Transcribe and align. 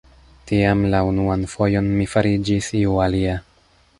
Tiam 0.51 0.79
la 0.93 1.01
unuan 1.09 1.43
fojon 1.51 1.91
mi 1.99 2.09
fariĝis 2.15 2.73
iu 2.83 2.99
alia. 3.07 3.39